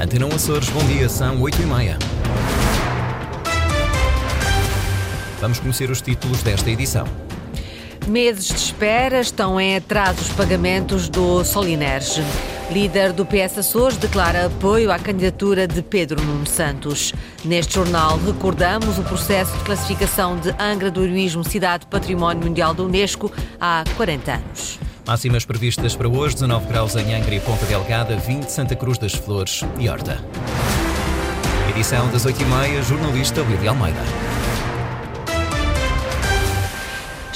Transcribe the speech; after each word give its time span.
Antena 0.00 0.26
Açores, 0.26 0.68
bom 0.70 0.84
dia, 0.86 1.08
são 1.08 1.40
8 1.40 1.62
e 1.62 1.66
meia. 1.66 1.98
Vamos 5.40 5.60
conhecer 5.60 5.88
os 5.88 6.00
títulos 6.00 6.42
desta 6.42 6.68
edição. 6.68 7.06
Meses 8.06 8.48
de 8.48 8.56
espera 8.56 9.20
estão 9.20 9.58
em 9.60 9.76
atraso 9.76 10.20
os 10.20 10.28
pagamentos 10.30 11.08
do 11.08 11.44
Solinerge. 11.44 12.22
Líder 12.70 13.12
do 13.12 13.24
PS 13.24 13.58
Açores 13.58 13.96
declara 13.96 14.46
apoio 14.46 14.90
à 14.90 14.98
candidatura 14.98 15.66
de 15.68 15.80
Pedro 15.80 16.20
Nuno 16.20 16.46
Santos. 16.46 17.14
Neste 17.44 17.74
jornal 17.74 18.18
recordamos 18.18 18.98
o 18.98 19.02
processo 19.04 19.56
de 19.56 19.64
classificação 19.64 20.36
de 20.36 20.50
Angra 20.58 20.90
do 20.90 21.04
Heroísmo 21.04 21.44
Cidade 21.44 21.86
Património 21.86 22.44
Mundial 22.44 22.74
da 22.74 22.82
Unesco 22.82 23.30
há 23.60 23.84
40 23.96 24.32
anos. 24.32 24.83
Máximas 25.06 25.44
previstas 25.44 25.94
para 25.94 26.08
hoje: 26.08 26.34
19 26.34 26.66
graus 26.66 26.96
em 26.96 27.14
Angra 27.14 27.34
e 27.34 27.40
Ponta 27.40 27.66
Delgada, 27.66 28.16
20 28.16 28.48
Santa 28.48 28.74
Cruz 28.74 28.98
das 28.98 29.12
Flores 29.12 29.62
e 29.78 29.88
Horta. 29.88 30.18
Edição 31.68 32.10
das 32.10 32.24
8h30, 32.24 32.82
jornalista 32.82 33.42
Lídia 33.42 33.70
Almeida. 33.70 34.00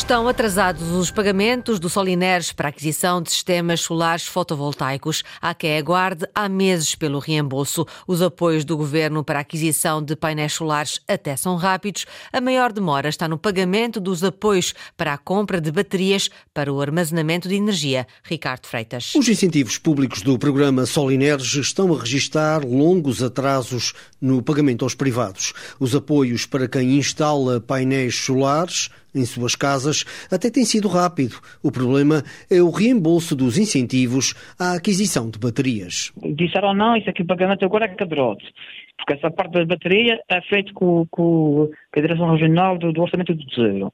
Estão 0.09 0.27
atrasados 0.27 0.91
os 0.93 1.11
pagamentos 1.11 1.79
do 1.79 1.91
Solineres 1.91 2.51
para 2.51 2.71
aquisição 2.71 3.21
de 3.21 3.31
sistemas 3.31 3.83
solares 3.83 4.25
fotovoltaicos. 4.25 5.23
Há 5.39 5.53
quem 5.53 5.77
aguarde 5.77 6.27
há 6.35 6.49
meses 6.49 6.95
pelo 6.95 7.19
reembolso. 7.19 7.87
Os 8.07 8.23
apoios 8.23 8.65
do 8.65 8.75
governo 8.75 9.23
para 9.23 9.41
aquisição 9.41 10.03
de 10.03 10.17
painéis 10.17 10.55
solares 10.55 10.99
até 11.07 11.37
são 11.37 11.57
rápidos. 11.57 12.07
A 12.33 12.41
maior 12.41 12.73
demora 12.73 13.11
está 13.11 13.29
no 13.29 13.37
pagamento 13.37 14.01
dos 14.01 14.25
apoios 14.25 14.73
para 14.97 15.13
a 15.13 15.19
compra 15.19 15.61
de 15.61 15.71
baterias 15.71 16.31
para 16.55 16.73
o 16.73 16.81
armazenamento 16.81 17.47
de 17.47 17.57
energia. 17.57 18.07
Ricardo 18.23 18.67
Freitas. 18.67 19.15
Os 19.15 19.29
incentivos 19.29 19.77
públicos 19.77 20.23
do 20.23 20.39
programa 20.39 20.87
Solinerge 20.87 21.61
estão 21.61 21.95
a 21.95 22.01
registrar 22.01 22.65
longos 22.65 23.23
atrasos 23.23 23.93
no 24.19 24.41
pagamento 24.43 24.87
aos 24.87 24.95
privados. 24.95 25.53
Os 25.79 25.95
apoios 25.95 26.47
para 26.47 26.67
quem 26.67 26.97
instala 26.97 27.61
painéis 27.61 28.15
solares 28.15 28.89
em 29.15 29.25
suas 29.25 29.55
casas 29.55 30.05
até 30.31 30.51
tem 30.51 30.65
sido 30.65 30.89
rápido. 30.89 31.37
O 31.63 31.71
problema 31.71 32.23
é 32.51 32.63
o 32.63 32.71
reembolso 32.71 33.35
dos 33.35 33.59
incentivos 33.59 34.35
à 34.59 34.75
aquisição 34.75 35.31
de 35.31 35.39
baterias. 35.39 36.13
Disseram 36.35 36.75
não, 36.75 36.97
isso 36.97 37.09
aqui 37.11 37.23
o 37.23 37.27
pagamento 37.27 37.65
agora 37.65 37.87
é 37.87 37.89
cadrote. 37.89 38.45
Porque 38.97 39.13
essa 39.15 39.31
parte 39.31 39.53
da 39.53 39.65
bateria 39.65 40.19
é 40.29 40.41
feita 40.43 40.73
com, 40.75 41.07
com, 41.11 41.71
a 41.97 42.01
Direção 42.01 42.33
Regional 42.33 42.77
do, 42.79 42.93
do 42.93 43.03
Orçamento 43.03 43.35
do 43.35 43.47
Tesouro. 43.47 43.93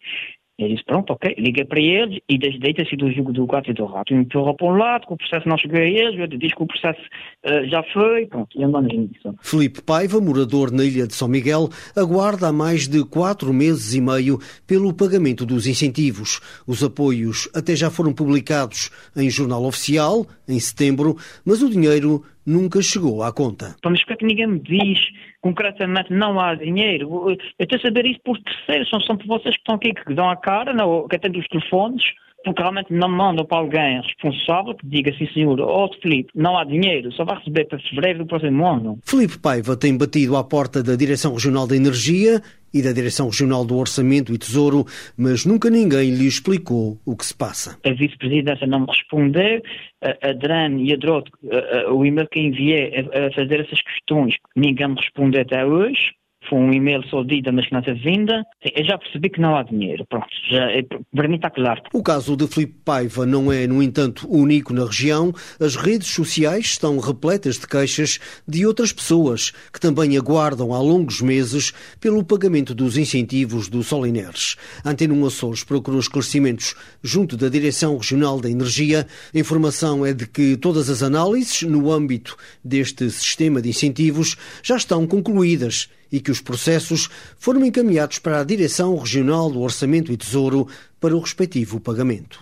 Eu 0.57 0.69
disse, 0.69 0.85
pronto, 0.85 1.13
ok, 1.13 1.35
liguei 1.37 1.65
para 1.65 1.81
eles 1.81 2.21
e 2.29 2.39
desde 2.39 2.61
daí 2.61 2.73
tem 2.73 2.89
sido 2.89 3.07
o 3.07 3.13
jogo 3.13 3.33
do 3.33 3.45
gato 3.45 3.71
e 3.71 3.75
do 3.75 3.87
rato. 3.87 4.15
Empurra 4.15 4.55
para 4.55 4.67
um 4.67 4.77
lado, 4.77 5.07
que 5.07 5.13
o 5.13 5.17
processo 5.17 5.49
não 5.49 5.59
chegou 5.59 5.79
a 5.79 5.83
eles, 5.83 6.19
eu 6.19 6.29
disse 6.29 6.55
que 6.55 6.63
o 6.63 6.67
processo 6.67 7.01
uh, 7.01 7.69
já 7.69 7.83
foi, 7.93 8.27
pronto, 8.27 8.57
e 8.57 8.63
andamos 8.63 8.97
nisso. 8.97 9.35
Felipe 9.43 9.83
Paiva, 9.83 10.21
morador 10.21 10.71
na 10.71 10.85
ilha 10.85 11.09
de 11.09 11.15
São 11.15 11.27
Miguel, 11.27 11.69
aguarda 11.97 12.49
há 12.49 12.53
mais 12.53 12.87
de 12.87 13.05
quatro 13.05 13.53
meses 13.53 13.95
e 13.95 14.01
meio 14.01 14.39
pelo 14.65 14.95
pagamento 14.95 15.45
dos 15.45 15.67
incentivos. 15.67 16.41
Os 16.69 16.85
apoios 16.85 17.49
até 17.53 17.75
já 17.75 17.91
foram 17.91 18.13
publicados 18.13 18.91
em 19.17 19.29
jornal 19.29 19.65
oficial, 19.65 20.25
em 20.49 20.61
setembro, 20.61 21.17
mas 21.45 21.63
o 21.63 21.69
dinheiro 21.69 22.23
nunca 22.47 22.81
chegou 22.83 23.23
à 23.23 23.33
conta. 23.33 23.77
Mas 23.85 24.05
por 24.05 24.17
que 24.17 24.27
ninguém 24.27 24.47
me 24.47 24.61
diz 24.61 25.01
concretamente 25.41 26.13
não 26.13 26.39
há 26.41 26.55
dinheiro? 26.55 27.31
Eu 27.31 27.37
estou 27.59 27.79
a 27.79 27.83
saber 27.83 28.07
isso 28.07 28.21
por 28.25 28.39
terceiros, 28.41 28.89
são, 28.89 29.01
são 29.01 29.17
vocês 29.27 29.55
que 29.55 29.61
estão 29.61 29.77
aqui, 29.77 29.95
que 29.95 30.15
dão 30.15 30.29
a 30.29 30.37
cara, 30.37 30.73
não, 30.73 31.09
que 31.09 31.17
atendem 31.17 31.41
os 31.41 31.49
telefones, 31.49 32.05
porque 32.45 32.61
realmente 32.61 32.93
não 32.93 33.09
mandam 33.09 33.45
para 33.45 33.59
alguém 33.59 34.01
responsável 34.03 34.75
que 34.75 34.87
diga 34.87 35.11
assim, 35.11 35.27
senhor, 35.33 35.61
ó 35.61 35.87
oh, 35.87 36.01
Filipe, 36.01 36.31
não 36.35 36.57
há 36.57 36.65
dinheiro, 36.65 37.11
só 37.13 37.25
vai 37.25 37.39
receber 37.39 37.65
para 37.65 37.79
fevereiro 37.79 38.21
do 38.21 38.27
próximo 38.27 38.67
ano. 38.67 38.99
Filipe 39.03 39.39
Paiva 39.39 39.77
tem 39.77 39.97
batido 39.97 40.37
à 40.37 40.45
porta 40.45 40.83
da 40.83 40.95
Direção 40.95 41.33
Regional 41.33 41.67
da 41.67 41.75
Energia 41.75 42.41
e 42.73 42.83
da 42.83 42.93
Direção 42.93 43.27
Regional 43.27 43.65
do 43.65 43.77
Orçamento 43.77 44.35
e 44.35 44.39
Tesouro, 44.39 44.85
mas 45.17 45.47
nunca 45.47 45.71
ninguém 45.71 46.11
lhe 46.11 46.27
explicou 46.27 46.99
o 47.07 47.17
que 47.17 47.25
se 47.25 47.35
passa. 47.35 47.79
A 47.87 47.93
vice-presidência 47.93 48.67
não 48.67 48.81
me 48.81 48.87
respondeu, 48.89 49.63
a 50.03 50.33
DRAN 50.33 50.81
e 50.81 50.93
a 50.93 50.97
DROT, 50.97 51.31
o 51.91 52.05
e-mail 52.05 52.29
que 52.29 52.41
enviei 52.41 52.99
a 52.99 53.33
fazer 53.33 53.61
essas 53.61 53.81
questões, 53.81 54.35
ninguém 54.57 54.89
me 54.89 54.97
respondeu 54.97 55.43
até 55.43 55.65
hoje 55.65 56.13
foi 56.49 56.59
um 56.59 56.73
e-mail 56.73 57.03
só 57.09 57.23
dito, 57.23 57.53
mas 57.53 57.67
que 57.67 57.73
não 57.73 57.83
teve 57.83 58.01
vinda. 58.01 58.45
Eu 58.75 58.85
já 58.85 58.99
percebi 58.99 59.31
que 59.31 59.41
não 59.41 59.57
há 59.57 59.63
dinheiro. 59.63 60.05
Pronto, 60.09 60.27
já, 60.51 60.71
é, 60.71 60.83
para 60.83 61.29
mim 61.29 61.37
está 61.37 61.51
claro. 61.51 61.83
O 61.93 62.03
caso 62.03 62.37
de 62.37 62.47
Filipe 62.47 62.77
Paiva 62.85 63.27
não 63.27 63.53
é, 63.53 63.67
no 63.67 63.83
entanto, 63.83 64.27
único 64.31 64.73
na 64.73 64.85
região. 64.85 65.33
As 65.61 65.77
redes 65.77 66.09
sociais 66.09 66.67
estão 66.67 66.99
repletas 66.99 67.59
de 67.59 67.67
queixas 67.67 68.19
de 68.47 68.67
outras 68.67 68.93
pessoas 68.93 69.53
que 69.73 69.81
também 69.81 70.17
aguardam 70.17 70.73
há 70.73 70.81
longos 70.81 71.21
meses 71.21 71.73
pelo 72.01 72.25
pagamento 72.25 72.75
dos 72.75 72.97
incentivos 72.97 73.69
do 73.69 73.83
Solineres. 73.83 74.57
Antena 74.85 75.15
1 75.15 75.27
Açores 75.27 75.65
procurou 75.65 76.01
esclarecimentos 76.01 76.75
junto 77.03 77.37
da 77.37 77.49
Direção 77.49 77.97
Regional 77.97 78.41
da 78.41 78.51
Energia. 78.51 79.07
A 79.35 79.39
informação 79.39 80.05
é 80.05 80.13
de 80.13 80.27
que 80.27 80.57
todas 80.57 80.89
as 80.91 81.03
análises 81.03 81.63
no 81.63 81.91
âmbito 81.91 82.37
deste 82.65 83.11
sistema 83.11 83.61
de 83.61 83.69
incentivos 83.69 84.37
já 84.63 84.77
estão 84.77 85.07
concluídas 85.07 85.89
e 86.15 86.21
que 86.21 86.31
os 86.31 86.41
processos 86.41 87.11
foram 87.37 87.65
encaminhados 87.65 88.21
para 88.21 88.39
a 88.39 88.45
Direção 88.45 88.97
Regional 88.97 89.51
do 89.51 89.61
Orçamento 89.61 90.13
e 90.13 90.17
Tesouro 90.17 90.69
para 91.01 91.17
o 91.17 91.19
respectivo 91.19 91.81
pagamento. 91.81 92.39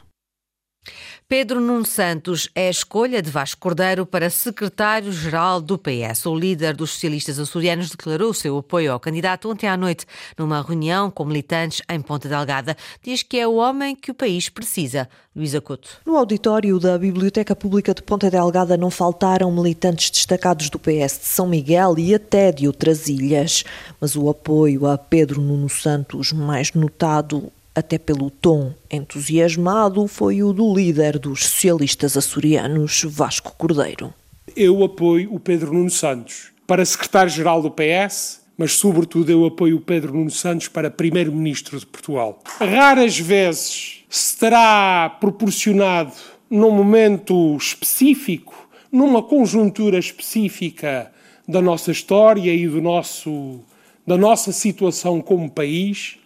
Pedro 1.28 1.60
Nuno 1.60 1.86
Santos 1.86 2.48
é 2.54 2.66
a 2.66 2.70
escolha 2.70 3.22
de 3.22 3.30
Vasco 3.30 3.60
Cordeiro 3.60 4.04
para 4.04 4.28
secretário-geral 4.28 5.60
do 5.60 5.78
PS. 5.78 6.26
O 6.26 6.34
líder 6.34 6.76
dos 6.76 6.90
socialistas 6.90 7.38
açorianos 7.38 7.90
declarou 7.90 8.34
seu 8.34 8.58
apoio 8.58 8.92
ao 8.92 9.00
candidato 9.00 9.50
ontem 9.50 9.66
à 9.66 9.76
noite 9.76 10.04
numa 10.36 10.60
reunião 10.60 11.10
com 11.10 11.24
militantes 11.24 11.80
em 11.88 12.00
Ponta 12.02 12.28
Delgada. 12.28 12.76
Diz 13.02 13.22
que 13.22 13.38
é 13.38 13.48
o 13.48 13.54
homem 13.54 13.96
que 13.96 14.10
o 14.10 14.14
país 14.14 14.48
precisa. 14.48 15.08
Luísa 15.34 15.60
Couto. 15.60 15.88
No 16.04 16.16
auditório 16.16 16.78
da 16.78 16.98
Biblioteca 16.98 17.56
Pública 17.56 17.94
de 17.94 18.02
Ponta 18.02 18.30
Delgada 18.30 18.76
não 18.76 18.90
faltaram 18.90 19.50
militantes 19.50 20.10
destacados 20.10 20.68
do 20.68 20.78
PS 20.78 21.18
de 21.20 21.26
São 21.26 21.46
Miguel 21.46 21.98
e 21.98 22.14
até 22.14 22.52
de 22.52 22.66
outras 22.66 23.08
ilhas. 23.08 23.64
Mas 23.98 24.14
o 24.14 24.28
apoio 24.28 24.86
a 24.86 24.98
Pedro 24.98 25.40
Nuno 25.40 25.70
Santos, 25.70 26.32
mais 26.32 26.72
notado 26.72 27.50
até 27.74 27.98
pelo 27.98 28.30
tom 28.30 28.74
entusiasmado, 28.90 30.06
foi 30.06 30.42
o 30.42 30.52
do 30.52 30.74
líder 30.74 31.18
dos 31.18 31.46
socialistas 31.46 32.16
açorianos, 32.16 33.04
Vasco 33.06 33.54
Cordeiro. 33.56 34.12
Eu 34.56 34.82
apoio 34.84 35.32
o 35.32 35.40
Pedro 35.40 35.72
Nuno 35.72 35.90
Santos 35.90 36.52
para 36.66 36.84
secretário-geral 36.84 37.62
do 37.62 37.70
PS, 37.70 38.42
mas 38.56 38.72
sobretudo 38.72 39.30
eu 39.30 39.46
apoio 39.46 39.76
o 39.76 39.80
Pedro 39.80 40.14
Nuno 40.14 40.30
Santos 40.30 40.68
para 40.68 40.90
primeiro-ministro 40.90 41.78
de 41.78 41.86
Portugal. 41.86 42.42
Raras 42.58 43.18
vezes 43.18 44.04
se 44.08 44.36
terá 44.38 45.08
proporcionado 45.20 46.12
num 46.50 46.70
momento 46.70 47.56
específico, 47.56 48.68
numa 48.90 49.22
conjuntura 49.22 49.98
específica 49.98 51.10
da 51.48 51.62
nossa 51.62 51.90
história 51.90 52.54
e 52.54 52.68
do 52.68 52.80
nosso 52.80 53.60
da 54.06 54.16
nossa 54.16 54.50
situação 54.50 55.20
como 55.20 55.48
país, 55.48 56.18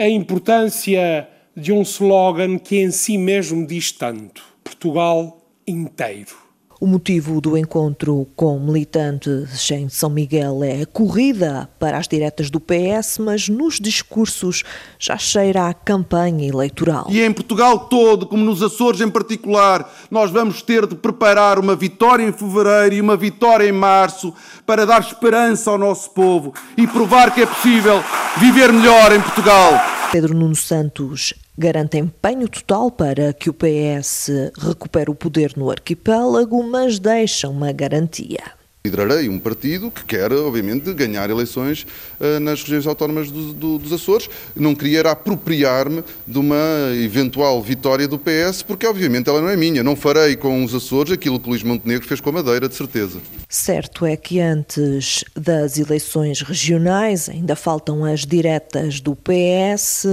a 0.00 0.08
importância 0.08 1.28
de 1.54 1.70
um 1.70 1.82
slogan 1.82 2.56
que 2.56 2.80
em 2.80 2.90
si 2.90 3.18
mesmo 3.18 3.66
diz 3.66 3.92
tanto: 3.92 4.42
Portugal 4.64 5.46
inteiro. 5.66 6.50
O 6.80 6.86
motivo 6.86 7.42
do 7.42 7.58
encontro 7.58 8.26
com 8.34 8.58
militantes 8.58 9.70
em 9.70 9.90
São 9.90 10.08
Miguel 10.08 10.64
é 10.64 10.80
a 10.80 10.86
corrida 10.86 11.68
para 11.78 11.98
as 11.98 12.08
diretas 12.08 12.48
do 12.48 12.58
PS, 12.58 13.18
mas 13.18 13.50
nos 13.50 13.78
discursos 13.78 14.62
já 14.98 15.18
cheira 15.18 15.68
a 15.68 15.74
campanha 15.74 16.48
eleitoral. 16.48 17.06
E 17.10 17.20
em 17.20 17.30
Portugal 17.34 17.80
todo, 17.80 18.26
como 18.26 18.42
nos 18.42 18.62
Açores 18.62 19.02
em 19.02 19.10
particular, 19.10 19.92
nós 20.10 20.30
vamos 20.30 20.62
ter 20.62 20.86
de 20.86 20.94
preparar 20.94 21.58
uma 21.58 21.76
vitória 21.76 22.24
em 22.24 22.32
fevereiro 22.32 22.94
e 22.94 23.00
uma 23.02 23.14
vitória 23.14 23.68
em 23.68 23.72
março 23.72 24.32
para 24.64 24.86
dar 24.86 25.02
esperança 25.02 25.70
ao 25.70 25.76
nosso 25.76 26.08
povo 26.12 26.54
e 26.78 26.86
provar 26.86 27.34
que 27.34 27.42
é 27.42 27.46
possível 27.46 28.02
viver 28.38 28.72
melhor 28.72 29.14
em 29.14 29.20
Portugal. 29.20 29.89
Pedro 30.12 30.34
Nuno 30.34 30.56
Santos 30.56 31.34
garante 31.56 31.96
empenho 31.96 32.48
total 32.48 32.90
para 32.90 33.32
que 33.32 33.48
o 33.48 33.54
PS 33.54 34.52
recupere 34.58 35.08
o 35.08 35.14
poder 35.14 35.56
no 35.56 35.70
arquipélago, 35.70 36.60
mas 36.64 36.98
deixa 36.98 37.48
uma 37.48 37.70
garantia. 37.70 38.59
Liderarei 38.82 39.28
um 39.28 39.38
partido 39.38 39.90
que 39.90 40.02
quer, 40.02 40.32
obviamente, 40.32 40.90
ganhar 40.94 41.28
eleições 41.28 41.86
uh, 42.18 42.40
nas 42.40 42.62
regiões 42.62 42.86
autónomas 42.86 43.30
do, 43.30 43.52
do, 43.52 43.78
dos 43.78 43.92
Açores. 43.92 44.26
Não 44.56 44.74
queria 44.74 45.02
apropriar-me 45.02 46.02
de 46.26 46.38
uma 46.38 46.56
eventual 46.94 47.62
vitória 47.62 48.08
do 48.08 48.18
PS, 48.18 48.62
porque, 48.62 48.86
obviamente, 48.86 49.28
ela 49.28 49.42
não 49.42 49.50
é 49.50 49.56
minha. 49.56 49.84
Não 49.84 49.94
farei 49.94 50.34
com 50.34 50.64
os 50.64 50.74
Açores 50.74 51.12
aquilo 51.12 51.38
que 51.38 51.50
Luís 51.50 51.62
Montenegro 51.62 52.08
fez 52.08 52.22
com 52.22 52.30
a 52.30 52.32
Madeira, 52.32 52.70
de 52.70 52.74
certeza. 52.74 53.20
Certo 53.50 54.06
é 54.06 54.16
que 54.16 54.40
antes 54.40 55.26
das 55.36 55.76
eleições 55.76 56.40
regionais 56.40 57.28
ainda 57.28 57.54
faltam 57.54 58.02
as 58.02 58.24
diretas 58.24 58.98
do 58.98 59.14
PS 59.14 60.06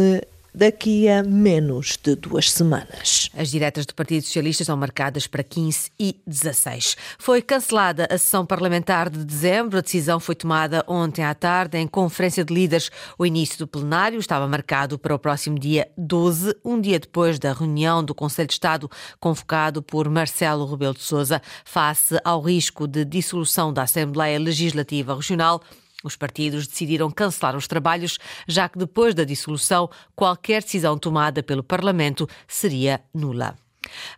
daqui 0.58 1.08
a 1.08 1.22
menos 1.22 2.00
de 2.02 2.16
duas 2.16 2.52
semanas. 2.52 3.30
As 3.38 3.52
diretas 3.52 3.86
do 3.86 3.94
Partido 3.94 4.24
Socialista 4.24 4.66
são 4.66 4.76
marcadas 4.76 5.28
para 5.28 5.44
15 5.44 5.92
e 6.00 6.20
16. 6.26 6.98
Foi 7.20 7.44
cancelada 7.44 8.08
a 8.10 8.18
sessão 8.18 8.44
parlamentar 8.44 9.08
de 9.08 9.24
dezembro. 9.24 9.78
A 9.78 9.82
decisão 9.82 10.20
foi 10.20 10.34
tomada 10.34 10.84
ontem 10.88 11.24
à 11.24 11.36
tarde 11.36 11.78
em 11.78 11.86
conferência 11.86 12.44
de 12.44 12.52
líderes. 12.52 12.90
O 13.20 13.26
início 13.26 13.60
do 13.60 13.68
plenário 13.68 14.20
estava 14.20 14.48
marcado 14.48 14.98
para 14.98 15.14
o 15.14 15.20
próximo 15.20 15.60
dia 15.60 15.88
12, 15.96 16.56
um 16.66 16.82
dia 16.82 17.00
depois 17.00 17.38
da 17.38 17.54
reunião 17.54 18.04
do 18.04 18.16
Conselho 18.16 18.48
de 18.48 18.54
Estado 18.56 18.90
convocado 19.20 19.84
por 19.84 20.10
Marcelo 20.10 20.66
Rebelo 20.66 20.96
de 20.96 21.04
Sousa, 21.04 21.40
face 21.64 22.20
ao 22.24 22.42
risco 22.42 22.88
de 22.88 23.06
dissolução 23.06 23.72
da 23.72 23.84
Assembleia 23.84 24.40
Legislativa 24.40 25.14
Regional. 25.14 25.62
Os 26.04 26.16
partidos 26.16 26.68
decidiram 26.68 27.10
cancelar 27.10 27.56
os 27.56 27.68
trabalhos, 27.68 28.20
já 28.48 28.70
que 28.70 28.78
depois 28.78 29.16
da 29.16 29.24
dissolução, 29.24 29.90
qualquer 30.16 30.62
decisão 30.62 30.98
tomada 30.98 31.42
pelo 31.42 31.64
Parlamento 31.64 32.30
seria 32.48 33.02
nula. 33.14 33.56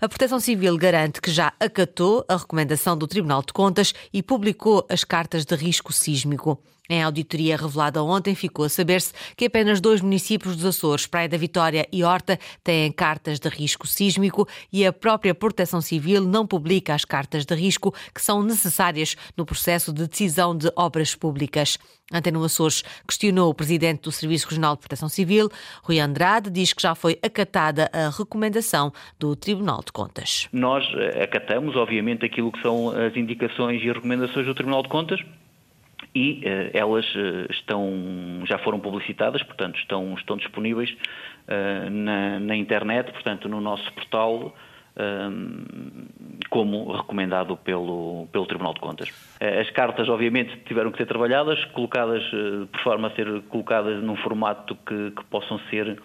A 0.02 0.10
Proteção 0.10 0.40
Civil 0.40 0.78
garante 0.78 1.22
que 1.22 1.32
já 1.32 1.54
acatou 1.60 2.26
a 2.28 2.36
recomendação 2.36 2.98
do 2.98 3.08
Tribunal 3.08 3.42
de 3.42 3.54
Contas 3.54 3.94
e 4.12 4.22
publicou 4.22 4.86
as 4.90 5.04
cartas 5.04 5.46
de 5.46 5.56
risco 5.56 5.94
sísmico. 5.94 6.62
Em 6.90 7.04
auditoria 7.04 7.56
revelada 7.56 8.04
ontem, 8.04 8.34
ficou 8.34 8.66
a 8.66 8.70
saber-se 8.70 9.14
que 9.38 9.46
apenas 9.46 9.80
dois 9.80 10.02
municípios 10.02 10.56
dos 10.56 10.66
Açores, 10.66 11.06
Praia 11.06 11.30
da 11.30 11.38
Vitória 11.38 11.88
e 11.92 12.04
Horta, 12.04 12.40
têm 12.64 12.92
cartas 12.92 13.40
de 13.40 13.48
risco 13.48 13.86
sísmico 13.86 14.48
e 14.74 14.84
a 14.84 14.92
própria 14.92 15.36
Proteção 15.36 15.82
Civil 15.82 16.22
não 16.26 16.48
publica 16.48 16.96
as 16.96 17.06
cartas 17.06 17.46
de 17.46 17.54
risco 17.54 17.94
que 18.14 18.22
são 18.22 18.42
necessárias 18.42 19.16
no 19.38 19.46
processo 19.46 19.94
de 19.94 20.08
decisão 20.08 20.58
de 20.58 20.72
obras 20.76 21.14
públicas. 21.14 21.78
Antena 22.12 22.44
Açores 22.44 22.84
questionou 23.08 23.52
o 23.52 23.54
presidente 23.54 24.02
do 24.02 24.12
Serviço 24.12 24.48
Regional 24.48 24.74
de 24.74 24.80
Proteção 24.80 25.08
Civil, 25.08 25.48
Rui 25.84 26.00
Andrade, 26.00 26.50
diz 26.50 26.74
que 26.74 26.82
já 26.82 26.96
foi 26.96 27.20
acatada 27.22 27.88
a 27.94 28.10
recomendação 28.10 28.92
do 29.20 29.36
Tribunal 29.36 29.84
de 29.86 29.92
Contas. 29.92 30.50
Nós 30.52 30.84
eh, 30.96 31.24
acatamos, 31.24 31.76
obviamente, 31.76 32.26
aquilo 32.26 32.52
que 32.52 32.62
são 32.64 32.90
as 32.90 33.16
indicações 33.16 33.80
e 33.84 33.92
recomendações 33.92 34.48
do 34.48 34.56
Tribunal 34.56 34.82
de 34.82 34.90
Contas 34.90 35.20
e 36.14 36.42
uh, 36.44 36.78
elas 36.78 37.06
uh, 37.16 37.52
estão, 37.52 38.44
já 38.46 38.58
foram 38.60 38.80
publicitadas, 38.80 39.44
portanto 39.44 39.78
estão, 39.80 40.14
estão 40.16 40.38
disponíveis 40.38 40.92
uh, 40.92 41.90
na, 41.90 42.40
na, 42.40 42.56
internet, 42.56 43.12
portanto 43.12 43.48
no 43.48 43.62
nosso 43.62 43.92
portal, 43.94 44.56
como 46.50 46.92
recomendado 46.92 47.56
pelo, 47.56 48.28
pelo 48.34 48.46
Tribunal 48.46 48.74
de 48.74 48.82
Contas. 48.82 49.38
As 49.40 49.70
cartas, 49.70 50.10
obviamente, 50.10 50.58
tiveram 50.66 50.92
que 50.92 50.98
ser 50.98 51.06
trabalhadas, 51.06 51.64
colocadas 51.68 52.22
por 52.70 52.82
forma 52.82 53.08
a 53.08 53.12
ser 53.12 53.42
colocadas 53.44 54.04
num 54.04 54.18
formato 54.18 54.76
que, 54.86 55.12
que 55.12 55.24
possam 55.30 55.58
ser 55.70 55.98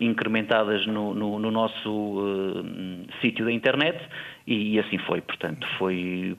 incrementadas 0.00 0.86
no, 0.86 1.12
no, 1.12 1.38
no 1.38 1.50
nosso 1.50 1.90
uh, 1.90 2.64
sítio 3.20 3.44
da 3.44 3.52
internet 3.52 3.98
e, 4.46 4.74
e, 4.74 4.78
assim 4.78 4.98
foi. 4.98 5.20
Portanto, 5.20 5.66
foi 5.78 6.36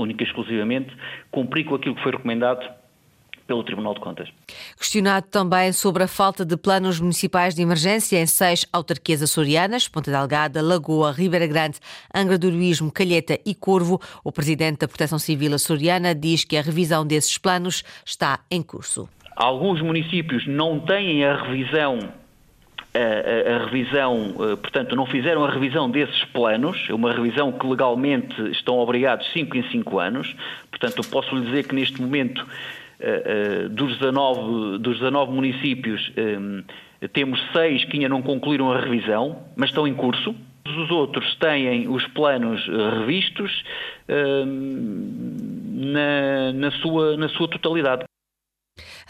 única 0.00 0.24
e 0.24 0.26
exclusivamente 0.26 0.94
cumprir 1.30 1.64
com 1.64 1.74
aquilo 1.74 1.94
que 1.94 2.02
foi 2.02 2.12
recomendado 2.12 2.80
pelo 3.50 3.64
Tribunal 3.64 3.94
de 3.94 4.00
Contas. 4.00 4.28
Questionado 4.78 5.26
também 5.26 5.72
sobre 5.72 6.04
a 6.04 6.06
falta 6.08 6.44
de 6.44 6.56
planos 6.56 7.00
municipais 7.00 7.52
de 7.52 7.62
emergência 7.62 8.16
em 8.16 8.26
seis 8.26 8.64
autarquias 8.72 9.22
açorianas, 9.22 9.88
Ponta 9.88 10.08
Delgada, 10.08 10.62
Lagoa, 10.62 11.10
Ribeira 11.10 11.48
Grande, 11.48 11.80
Angra 12.14 12.38
do 12.38 12.46
Heroísmo, 12.46 12.92
Calheta 12.92 13.40
e 13.44 13.52
Corvo, 13.52 14.00
o 14.22 14.30
presidente 14.30 14.78
da 14.78 14.88
Proteção 14.88 15.18
Civil 15.18 15.52
açoriana 15.52 16.14
diz 16.14 16.44
que 16.44 16.56
a 16.56 16.62
revisão 16.62 17.04
desses 17.04 17.36
planos 17.38 17.82
está 18.06 18.38
em 18.48 18.62
curso. 18.62 19.08
Alguns 19.34 19.82
municípios 19.82 20.46
não 20.46 20.78
têm 20.78 21.24
a 21.24 21.42
revisão 21.42 21.98
a, 22.94 23.54
a, 23.54 23.58
revisão, 23.66 24.34
eh, 24.40 24.56
portanto, 24.56 24.96
não 24.96 25.06
fizeram 25.06 25.44
a 25.44 25.50
revisão 25.50 25.88
desses 25.88 26.24
planos, 26.26 26.86
é 26.88 26.94
uma 26.94 27.12
revisão 27.12 27.52
que 27.52 27.66
legalmente 27.66 28.34
estão 28.50 28.78
obrigados 28.78 29.30
5 29.32 29.56
em 29.56 29.62
5 29.70 29.98
anos, 29.98 30.34
portanto, 30.70 31.00
posso 31.08 31.34
lhe 31.36 31.46
dizer 31.46 31.68
que 31.68 31.74
neste 31.74 32.00
momento, 32.00 32.44
eh, 32.98 33.22
eh, 33.64 33.68
dos 33.68 33.96
19, 33.98 34.78
dos 34.78 34.98
19 34.98 35.32
municípios, 35.32 36.12
temos 37.12 37.40
6 37.52 37.84
que 37.84 37.96
ainda 37.96 38.08
não 38.08 38.22
concluíram 38.22 38.72
a 38.72 38.80
revisão, 38.80 39.38
mas 39.56 39.70
estão 39.70 39.86
em 39.86 39.94
curso. 39.94 40.34
Os 40.66 40.90
outros 40.90 41.34
têm 41.36 41.88
os 41.88 42.06
planos 42.08 42.64
revistos 42.98 43.64
na, 45.74 46.52
na, 46.52 46.70
sua, 46.72 47.16
na 47.16 47.28
sua 47.30 47.48
totalidade. 47.48 48.09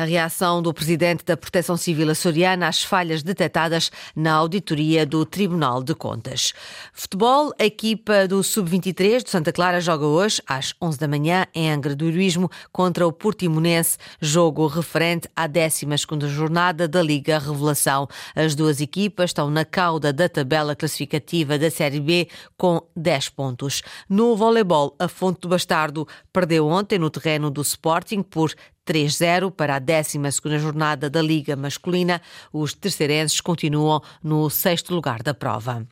A 0.01 0.05
reação 0.05 0.63
do 0.63 0.73
presidente 0.73 1.23
da 1.27 1.37
Proteção 1.37 1.77
Civil 1.77 2.09
açoriana 2.09 2.69
às 2.69 2.83
falhas 2.83 3.23
detectadas 3.23 3.93
na 4.17 4.33
auditoria 4.33 5.05
do 5.05 5.27
Tribunal 5.27 5.83
de 5.83 5.95
Contas. 5.95 6.55
Futebol, 6.95 7.53
a 7.61 7.67
equipa 7.67 8.27
do 8.27 8.43
Sub-23 8.43 9.23
de 9.23 9.29
Santa 9.29 9.53
Clara 9.53 9.79
joga 9.79 10.07
hoje 10.07 10.41
às 10.47 10.75
11 10.81 10.99
da 10.99 11.07
manhã 11.07 11.45
em 11.55 11.71
Angra 11.71 11.95
do 11.95 12.07
Heroísmo 12.07 12.51
contra 12.73 13.07
o 13.07 13.13
Portimonense, 13.13 13.99
jogo 14.23 14.67
referente 14.69 15.29
à 15.37 15.47
12ª 15.47 16.27
jornada 16.29 16.89
da 16.89 17.03
Liga 17.03 17.39
Revelação. 17.39 18.09
As 18.35 18.55
duas 18.55 18.81
equipas 18.81 19.29
estão 19.29 19.51
na 19.51 19.67
cauda 19.67 20.15
da 20.15 20.31
tabela 20.31 20.75
classificativa 20.75 21.59
da 21.59 21.71
Série 21.71 22.01
B 22.01 22.27
com 22.57 22.81
10 22.97 23.29
pontos. 23.29 23.83
No 24.09 24.35
voleibol, 24.35 24.97
a 24.99 25.09
Fonte 25.09 25.43
do 25.43 25.49
Bastardo 25.49 26.09
perdeu 26.33 26.67
ontem 26.67 26.99
no 26.99 27.11
terreno 27.11 27.51
do 27.51 27.61
Sporting 27.61 28.23
por 28.23 28.55
3-0 28.91 29.53
para 29.53 29.77
a 29.77 29.79
12 29.79 30.19
jornada 30.59 31.09
da 31.09 31.23
Liga 31.23 31.55
Masculina. 31.55 32.21
Os 32.53 32.75
terceirenses 32.75 33.41
continuam 33.41 34.03
no 34.21 34.51
sexto 34.51 34.93
lugar 34.93 35.23
da 35.23 35.33
prova. 35.33 35.87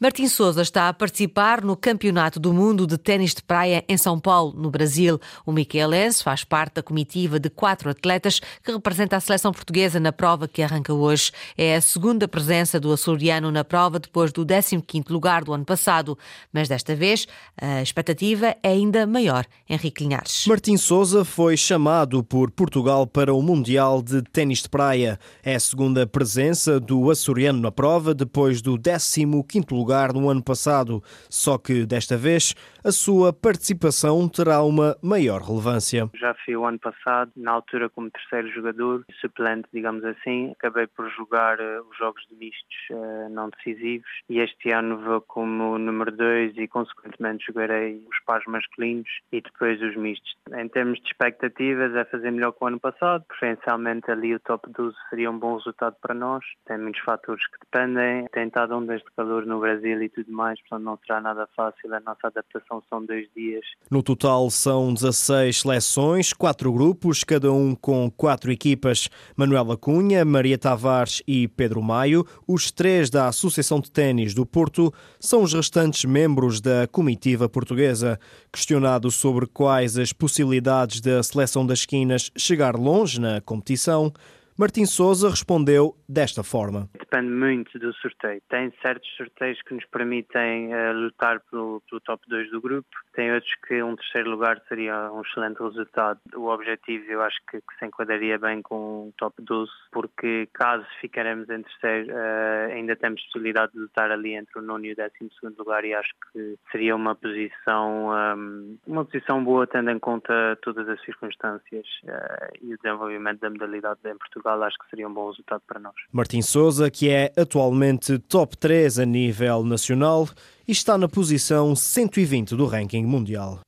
Martim 0.00 0.28
Souza 0.28 0.62
está 0.62 0.88
a 0.88 0.92
participar 0.92 1.62
no 1.62 1.76
Campeonato 1.76 2.38
do 2.38 2.52
Mundo 2.52 2.86
de 2.86 2.98
Ténis 2.98 3.34
de 3.34 3.42
Praia 3.42 3.84
em 3.88 3.96
São 3.96 4.18
Paulo, 4.18 4.54
no 4.56 4.70
Brasil. 4.70 5.20
O 5.46 5.52
Miquelense 5.52 6.22
faz 6.22 6.44
parte 6.44 6.74
da 6.74 6.82
comitiva 6.82 7.38
de 7.38 7.50
quatro 7.50 7.90
atletas 7.90 8.40
que 8.62 8.72
representa 8.72 9.16
a 9.16 9.20
seleção 9.20 9.52
portuguesa 9.52 9.98
na 9.98 10.12
prova 10.12 10.48
que 10.48 10.62
arranca 10.62 10.92
hoje. 10.92 11.32
É 11.56 11.76
a 11.76 11.80
segunda 11.80 12.26
presença 12.26 12.78
do 12.80 12.92
açoriano 12.92 13.50
na 13.50 13.64
prova 13.64 13.98
depois 13.98 14.32
do 14.32 14.44
15º 14.44 15.10
lugar 15.10 15.44
do 15.44 15.52
ano 15.52 15.64
passado, 15.64 16.18
mas 16.52 16.68
desta 16.68 16.94
vez 16.94 17.26
a 17.60 17.82
expectativa 17.82 18.56
é 18.62 18.68
ainda 18.68 19.06
maior. 19.06 19.46
Henrique 19.68 20.02
Linhares. 20.02 20.44
Martim 20.46 20.76
Souza 20.76 21.24
foi 21.24 21.56
chamado 21.56 22.22
por 22.22 22.50
Portugal 22.50 23.06
para 23.06 23.32
o 23.32 23.40
Mundial 23.40 24.02
de 24.02 24.22
Ténis 24.22 24.62
de 24.62 24.68
Praia. 24.68 25.18
É 25.42 25.54
a 25.54 25.60
segunda 25.60 26.06
presença 26.06 26.78
do 26.78 27.10
açoriano 27.10 27.60
na 27.60 27.72
prova 27.72 28.14
depois 28.14 28.60
do 28.60 28.78
15 28.78 29.53
quinto 29.54 29.76
lugar 29.76 30.12
no 30.12 30.28
ano 30.28 30.42
passado, 30.42 31.00
só 31.30 31.56
que 31.56 31.86
desta 31.86 32.16
vez 32.16 32.56
a 32.84 32.90
sua 32.90 33.32
participação 33.32 34.28
terá 34.28 34.60
uma 34.64 34.96
maior 35.00 35.40
relevância. 35.40 36.10
Já 36.16 36.34
fui 36.44 36.56
o 36.56 36.66
ano 36.66 36.80
passado, 36.80 37.30
na 37.36 37.52
altura 37.52 37.88
como 37.88 38.10
terceiro 38.10 38.50
jogador, 38.50 39.04
suplente, 39.20 39.68
digamos 39.72 40.04
assim, 40.04 40.50
acabei 40.58 40.88
por 40.88 41.08
jogar 41.10 41.60
uh, 41.60 41.86
os 41.88 41.96
jogos 41.96 42.20
de 42.28 42.34
mistos 42.34 42.76
uh, 42.90 43.28
não 43.30 43.48
decisivos 43.48 44.10
e 44.28 44.40
este 44.40 44.72
ano 44.72 44.98
vou 44.98 45.20
como 45.20 45.78
número 45.78 46.10
dois 46.10 46.52
e 46.56 46.66
consequentemente 46.66 47.46
jogarei 47.46 48.04
os 48.10 48.24
pares 48.26 48.44
masculinos 48.48 49.08
e 49.30 49.40
depois 49.40 49.80
os 49.80 49.94
mistos. 49.96 50.34
Em 50.52 50.68
termos 50.68 50.98
de 51.00 51.06
expectativas 51.06 51.94
é 51.94 52.04
fazer 52.06 52.32
melhor 52.32 52.50
que 52.50 52.64
o 52.64 52.66
ano 52.66 52.80
passado, 52.80 53.24
preferencialmente 53.28 54.10
ali 54.10 54.34
o 54.34 54.40
top 54.40 54.68
12 54.72 54.96
seria 55.10 55.30
um 55.30 55.38
bom 55.38 55.56
resultado 55.56 55.94
para 56.02 56.12
nós. 56.12 56.44
Tem 56.66 56.76
muitos 56.76 57.02
fatores 57.02 57.46
que 57.46 57.58
dependem, 57.60 58.26
tem 58.32 58.48
estado 58.48 58.74
ondas 58.74 59.00
de 59.00 59.10
calor 59.16 59.43
no 59.44 59.60
Brasil 59.60 60.02
e 60.02 60.08
tudo 60.08 60.32
mais, 60.32 60.60
portanto 60.60 60.84
não 60.84 60.98
será 61.06 61.20
nada 61.20 61.48
fácil. 61.54 61.94
A 61.94 62.00
nossa 62.00 62.26
adaptação 62.26 62.82
são 62.88 63.04
dois 63.04 63.26
dias. 63.36 63.64
No 63.90 64.02
total 64.02 64.50
são 64.50 64.92
16 64.92 65.60
seleções, 65.60 66.32
quatro 66.32 66.72
grupos, 66.72 67.24
cada 67.24 67.52
um 67.52 67.74
com 67.74 68.10
quatro 68.10 68.50
equipas. 68.50 69.08
Manuela 69.36 69.76
Cunha, 69.76 70.24
Maria 70.24 70.58
Tavares 70.58 71.22
e 71.26 71.48
Pedro 71.48 71.82
Maio, 71.82 72.24
os 72.46 72.70
três 72.70 73.10
da 73.10 73.28
Associação 73.28 73.80
de 73.80 73.90
Ténis 73.90 74.34
do 74.34 74.46
Porto, 74.46 74.92
são 75.20 75.42
os 75.42 75.52
restantes 75.52 76.04
membros 76.04 76.60
da 76.60 76.86
comitiva 76.86 77.48
portuguesa. 77.48 78.18
Questionado 78.52 79.10
sobre 79.10 79.46
quais 79.46 79.96
as 79.98 80.12
possibilidades 80.12 81.00
da 81.00 81.22
seleção 81.22 81.66
das 81.66 81.80
esquinas 81.80 82.30
chegar 82.36 82.76
longe 82.76 83.20
na 83.20 83.40
competição, 83.40 84.12
Martim 84.56 84.86
Souza 84.86 85.30
respondeu 85.30 85.96
desta 86.08 86.42
forma. 86.42 86.88
Depende 86.98 87.30
muito 87.30 87.78
do 87.78 87.92
sorteio. 87.94 88.40
Tem 88.48 88.72
certos 88.82 89.08
sorteios 89.16 89.60
que 89.62 89.74
nos 89.74 89.84
permitem 89.86 90.74
uh, 90.74 90.92
lutar 90.92 91.40
pelo, 91.50 91.82
pelo, 91.88 92.00
top 92.00 92.22
2 92.28 92.50
do 92.50 92.60
grupo, 92.60 92.88
tem 93.14 93.32
outros 93.32 93.52
que 93.66 93.82
um 93.82 93.96
terceiro 93.96 94.30
lugar 94.30 94.60
seria 94.68 95.10
um 95.12 95.22
excelente 95.22 95.62
resultado. 95.62 96.20
O 96.34 96.48
objetivo 96.48 97.04
eu 97.10 97.22
acho 97.22 97.38
que, 97.50 97.58
que 97.58 97.78
se 97.78 97.86
enquadraria 97.86 98.38
bem 98.38 98.62
com 98.62 99.08
um 99.08 99.12
top 99.16 99.34
12, 99.42 99.70
porque 99.92 100.48
caso 100.52 100.84
ficaremos 101.00 101.48
em 101.48 101.62
terceiro, 101.62 102.12
uh, 102.12 102.72
ainda 102.72 102.96
temos 102.96 103.22
possibilidade 103.24 103.72
de 103.72 103.78
lutar 103.78 104.10
ali 104.10 104.34
entre 104.34 104.58
o 104.58 104.62
nono 104.62 104.84
e 104.84 104.92
o 104.92 104.96
décimo 104.96 105.30
segundo 105.38 105.58
lugar 105.58 105.84
e 105.84 105.94
acho 105.94 106.12
que 106.32 106.56
seria 106.70 106.94
uma 106.94 107.14
posição, 107.14 108.10
um, 108.10 108.78
uma 108.86 109.04
posição 109.04 109.42
boa 109.42 109.66
tendo 109.66 109.90
em 109.90 109.98
conta 109.98 110.58
todas 110.62 110.88
as 110.88 111.00
circunstâncias 111.02 111.86
uh, 112.04 112.58
e 112.60 112.74
o 112.74 112.76
desenvolvimento 112.76 113.40
da 113.40 113.50
modalidade 113.50 114.00
em 114.04 114.16
Portugal, 114.16 114.62
acho 114.62 114.78
que 114.78 114.88
seria 114.90 115.08
um 115.08 115.14
bom 115.14 115.28
resultado 115.30 115.62
para 115.66 115.80
nós. 115.80 115.94
Martim 116.12 116.42
Souza, 116.42 116.90
que 116.90 117.08
é 117.08 117.32
atualmente 117.36 118.18
top 118.18 118.56
3 118.56 118.98
a 119.00 119.04
nível 119.04 119.64
nacional, 119.64 120.28
e 120.66 120.72
está 120.72 120.96
na 120.96 121.08
posição 121.08 121.74
120 121.76 122.56
do 122.56 122.66
ranking 122.66 123.04
mundial. 123.04 123.60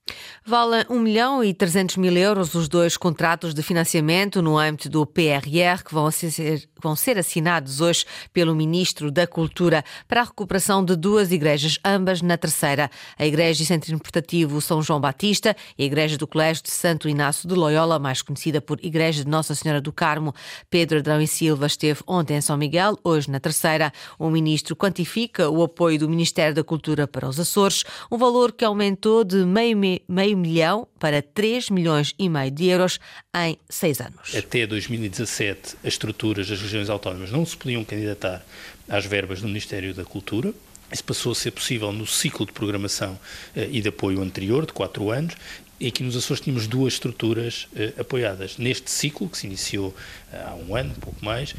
Valem 0.45 0.85
1 0.89 1.01
milhão 1.01 1.43
e 1.43 1.53
300 1.53 1.97
mil 1.97 2.17
euros 2.17 2.55
os 2.55 2.69
dois 2.69 2.97
contratos 2.97 3.53
de 3.53 3.63
financiamento 3.63 4.41
no 4.41 4.57
âmbito 4.57 4.89
do 4.89 5.05
PRR 5.05 5.83
que 5.85 5.93
vão 5.93 6.09
ser, 6.11 6.69
vão 6.81 6.95
ser 6.95 7.19
assinados 7.19 7.81
hoje 7.81 8.05
pelo 8.33 8.55
Ministro 8.55 9.11
da 9.11 9.27
Cultura 9.27 9.85
para 10.07 10.21
a 10.21 10.25
recuperação 10.25 10.85
de 10.85 10.95
duas 10.95 11.33
igrejas, 11.33 11.79
ambas 11.85 12.23
na 12.23 12.37
terceira. 12.37 12.89
A 13.19 13.27
Igreja 13.27 13.63
e 13.63 13.67
Centro 13.67 13.91
Interpretativo 13.91 14.61
São 14.61 14.81
João 14.81 15.01
Batista 15.01 15.57
e 15.77 15.83
a 15.83 15.87
Igreja 15.87 16.17
do 16.17 16.29
Colégio 16.29 16.63
de 16.63 16.71
Santo 16.71 17.09
Inácio 17.09 17.49
de 17.49 17.55
Loyola, 17.57 17.99
mais 17.99 18.23
conhecida 18.23 18.61
por 18.61 18.79
Igreja 18.85 19.25
de 19.25 19.31
Nossa 19.31 19.55
Senhora 19.55 19.81
do 19.81 19.93
Carmo. 19.93 20.33
Pedro 20.71 20.99
Adrão 20.99 21.21
e 21.21 21.27
Silva 21.27 21.67
esteve 21.67 22.01
ontem 22.07 22.37
em 22.37 22.41
São 22.41 22.57
Miguel, 22.57 22.97
hoje 23.03 23.29
na 23.29 23.41
terceira. 23.41 23.93
O 24.17 24.31
Ministro 24.31 24.77
quantifica 24.77 25.51
o 25.51 25.65
apoio 25.65 25.99
do 25.99 26.09
Ministério 26.09 26.55
da 26.55 26.63
Cultura 26.63 26.86
para 27.09 27.29
os 27.29 27.41
Açores, 27.41 27.85
um 28.11 28.17
valor 28.17 28.53
que 28.53 28.65
aumentou 28.65 29.25
de 29.25 29.45
meio, 29.45 29.77
meio 30.09 30.37
milhão 30.37 30.87
para 30.99 31.21
3 31.21 31.71
milhões 31.71 32.15
e 32.19 32.29
meio 32.29 32.51
de 32.51 32.67
euros 32.67 33.01
em 33.35 33.59
seis 33.69 34.01
anos. 34.01 34.35
Até 34.37 34.67
2017, 34.67 35.77
as 35.83 35.95
estruturas 35.95 36.49
das 36.49 36.61
regiões 36.61 36.89
autónomas 36.89 37.31
não 37.33 37.45
se 37.45 37.57
podiam 37.57 37.85
candidatar 37.85 38.45
às 38.89 39.05
verbas 39.05 39.41
do 39.41 39.49
Ministério 39.49 39.93
da 39.93 40.05
Cultura, 40.05 40.55
isso 40.93 41.03
passou 41.03 41.33
a 41.33 41.35
ser 41.35 41.51
possível 41.51 41.93
no 41.93 42.07
ciclo 42.07 42.47
de 42.47 42.53
programação 42.53 43.19
eh, 43.55 43.69
e 43.73 43.81
de 43.81 43.89
apoio 43.89 44.23
anterior, 44.23 44.65
de 44.65 44.73
quatro 44.73 45.11
anos, 45.11 45.35
e 45.81 45.89
aqui 45.89 46.03
nos 46.03 46.17
Açores 46.17 46.41
tínhamos 46.41 46.67
duas 46.67 46.95
estruturas 46.95 47.67
eh, 47.75 47.93
apoiadas. 47.99 48.57
Neste 48.57 48.91
ciclo, 48.91 49.29
que 49.29 49.37
se 49.37 49.47
iniciou 49.47 49.95
eh, 50.33 50.45
há 50.47 50.55
um 50.55 50.77
ano, 50.77 50.95
pouco 51.01 51.25
mais, 51.25 51.55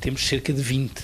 temos 0.00 0.26
cerca 0.26 0.52
de 0.52 0.62
20. 0.62 1.02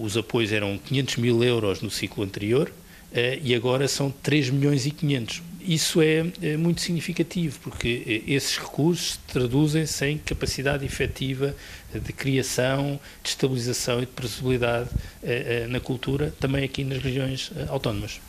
Os 0.00 0.16
apoios 0.16 0.52
eram 0.52 0.78
500 0.78 1.16
mil 1.16 1.42
euros 1.42 1.80
no 1.82 1.90
ciclo 1.90 2.22
anterior, 2.22 2.70
eh, 3.12 3.38
e 3.42 3.54
agora 3.54 3.88
são 3.88 4.10
3 4.10 4.50
milhões 4.50 4.84
e 4.86 4.90
500. 4.90 5.42
Isso 5.60 6.00
é, 6.00 6.26
é 6.42 6.56
muito 6.56 6.80
significativo, 6.80 7.58
porque 7.60 8.02
eh, 8.26 8.32
esses 8.32 8.58
recursos 8.58 9.18
traduzem-se 9.26 10.04
em 10.06 10.18
capacidade 10.18 10.84
efetiva 10.84 11.54
de 11.94 12.12
criação, 12.12 13.00
de 13.22 13.30
estabilização 13.30 13.98
e 13.98 14.00
de 14.00 14.12
previsibilidade 14.12 14.90
eh, 15.22 15.66
na 15.68 15.80
cultura, 15.80 16.32
também 16.38 16.64
aqui 16.64 16.84
nas 16.84 17.02
regiões 17.02 17.50
autónomas. 17.68 18.20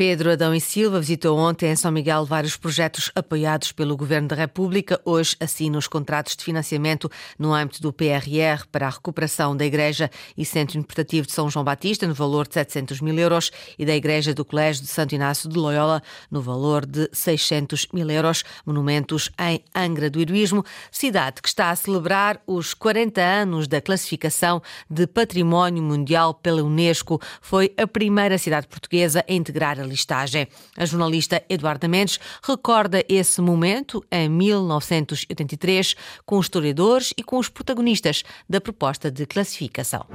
Pedro 0.00 0.32
Adão 0.32 0.54
e 0.54 0.60
Silva 0.62 0.98
visitou 0.98 1.36
ontem 1.36 1.70
em 1.70 1.76
São 1.76 1.92
Miguel 1.92 2.24
vários 2.24 2.56
projetos 2.56 3.12
apoiados 3.14 3.70
pelo 3.70 3.94
Governo 3.94 4.28
da 4.28 4.34
República. 4.34 4.98
Hoje 5.04 5.36
assina 5.38 5.76
os 5.76 5.86
contratos 5.86 6.34
de 6.34 6.42
financiamento 6.42 7.10
no 7.38 7.52
âmbito 7.52 7.82
do 7.82 7.92
PRR 7.92 8.64
para 8.72 8.86
a 8.86 8.90
recuperação 8.90 9.54
da 9.54 9.66
Igreja 9.66 10.10
e 10.38 10.42
Centro 10.42 10.78
Interpretativo 10.78 11.26
de 11.26 11.34
São 11.34 11.50
João 11.50 11.66
Batista, 11.66 12.06
no 12.06 12.14
valor 12.14 12.48
de 12.48 12.54
700 12.54 13.02
mil 13.02 13.14
euros, 13.18 13.50
e 13.78 13.84
da 13.84 13.94
Igreja 13.94 14.32
do 14.32 14.42
Colégio 14.42 14.84
de 14.84 14.88
Santo 14.88 15.14
Inácio 15.14 15.50
de 15.50 15.58
Loyola, 15.58 16.02
no 16.30 16.40
valor 16.40 16.86
de 16.86 17.06
600 17.12 17.88
mil 17.92 18.08
euros. 18.08 18.42
Monumentos 18.64 19.30
em 19.38 19.62
Angra 19.74 20.08
do 20.08 20.18
Heroísmo, 20.18 20.64
cidade 20.90 21.42
que 21.42 21.48
está 21.48 21.68
a 21.68 21.76
celebrar 21.76 22.40
os 22.46 22.72
40 22.72 23.20
anos 23.20 23.68
da 23.68 23.82
classificação 23.82 24.62
de 24.88 25.06
Património 25.06 25.82
Mundial 25.82 26.32
pela 26.32 26.62
Unesco. 26.62 27.20
Foi 27.42 27.74
a 27.76 27.86
primeira 27.86 28.38
cidade 28.38 28.66
portuguesa 28.66 29.22
a 29.28 29.30
integrar 29.34 29.78
a 29.78 29.89
listagem. 29.90 30.48
A 30.76 30.86
jornalista 30.86 31.42
Eduarda 31.48 31.86
Mendes 31.86 32.18
recorda 32.42 33.04
esse 33.08 33.40
momento 33.40 34.04
em 34.10 34.28
1983 34.28 35.94
com 36.24 36.38
os 36.38 36.46
historiadores 36.46 37.12
e 37.16 37.22
com 37.22 37.38
os 37.38 37.48
protagonistas 37.48 38.22
da 38.48 38.60
proposta 38.60 39.10
de 39.10 39.26
classificação. 39.26 40.06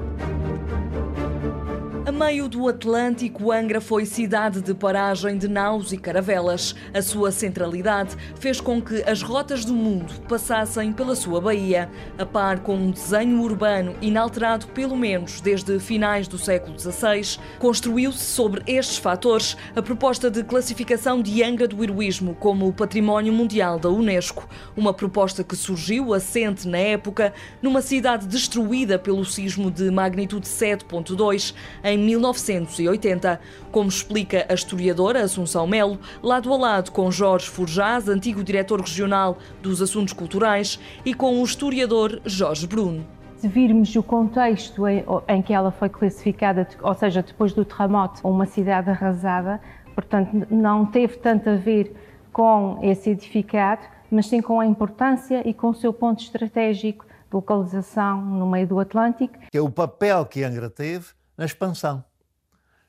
Meio 2.15 2.47
do 2.47 2.69
Atlântico, 2.69 3.51
Angra 3.51 3.81
foi 3.81 4.05
cidade 4.05 4.61
de 4.61 4.73
paragem 4.73 5.37
de 5.37 5.49
naus 5.49 5.91
e 5.91 5.97
caravelas. 5.97 6.73
A 6.93 7.01
sua 7.01 7.29
centralidade 7.29 8.15
fez 8.39 8.61
com 8.61 8.81
que 8.81 9.03
as 9.03 9.21
rotas 9.21 9.65
do 9.65 9.73
mundo 9.73 10.13
passassem 10.21 10.93
pela 10.93 11.13
sua 11.13 11.41
baía, 11.41 11.89
a 12.17 12.25
par 12.25 12.59
com 12.59 12.73
um 12.73 12.91
desenho 12.91 13.41
urbano 13.41 13.97
inalterado 14.01 14.67
pelo 14.67 14.95
menos 14.95 15.41
desde 15.41 15.77
finais 15.77 16.25
do 16.25 16.37
século 16.37 16.79
XVI. 16.79 17.37
Construiu-se 17.59 18.23
sobre 18.23 18.63
estes 18.65 18.97
fatores 18.97 19.57
a 19.75 19.81
proposta 19.81 20.31
de 20.31 20.41
classificação 20.41 21.21
de 21.21 21.43
Angra 21.43 21.67
do 21.67 21.83
Heroísmo 21.83 22.33
como 22.35 22.71
Património 22.71 23.33
Mundial 23.33 23.77
da 23.77 23.89
Unesco, 23.89 24.47
uma 24.73 24.93
proposta 24.93 25.43
que 25.43 25.55
surgiu 25.55 26.13
assente 26.13 26.65
na 26.65 26.77
época 26.77 27.33
numa 27.61 27.81
cidade 27.81 28.25
destruída 28.25 28.97
pelo 28.97 29.25
sismo 29.25 29.69
de 29.69 29.91
magnitude 29.91 30.47
7.2 30.47 31.53
em 31.83 32.04
em 32.04 32.04
1980, 32.05 33.39
como 33.71 33.89
explica 33.89 34.45
a 34.47 34.53
historiadora 34.53 35.23
Assunção 35.23 35.65
Melo, 35.67 35.99
lado 36.21 36.53
a 36.53 36.57
lado 36.57 36.91
com 36.91 37.11
Jorge 37.11 37.49
Forjás, 37.49 38.07
antigo 38.07 38.43
diretor 38.43 38.79
regional 38.79 39.37
dos 39.61 39.81
Assuntos 39.81 40.13
Culturais, 40.13 40.79
e 41.03 41.13
com 41.13 41.41
o 41.41 41.43
historiador 41.43 42.21
Jorge 42.25 42.67
Bruno. 42.67 43.05
Se 43.37 43.47
virmos 43.47 43.95
o 43.95 44.01
contexto 44.01 44.87
em, 44.87 45.03
em 45.27 45.41
que 45.41 45.53
ela 45.53 45.71
foi 45.71 45.89
classificada, 45.89 46.67
ou 46.81 46.93
seja, 46.93 47.21
depois 47.21 47.53
do 47.53 47.65
terremoto, 47.65 48.25
uma 48.27 48.45
cidade 48.45 48.89
arrasada, 48.89 49.59
portanto, 49.93 50.47
não 50.49 50.85
teve 50.85 51.17
tanto 51.17 51.49
a 51.49 51.55
ver 51.55 51.95
com 52.31 52.79
esse 52.81 53.09
edificado, 53.09 53.81
mas 54.09 54.27
sim 54.27 54.41
com 54.41 54.59
a 54.59 54.65
importância 54.65 55.47
e 55.47 55.53
com 55.53 55.69
o 55.69 55.73
seu 55.73 55.93
ponto 55.93 56.21
estratégico 56.21 57.05
de 57.05 57.11
localização 57.33 58.21
no 58.21 58.49
meio 58.49 58.67
do 58.67 58.79
Atlântico. 58.79 59.35
Que 59.51 59.57
é 59.57 59.61
o 59.61 59.69
papel 59.69 60.25
que 60.25 60.43
Angra 60.43 60.69
teve 60.69 61.07
na 61.37 61.45
expansão. 61.45 62.03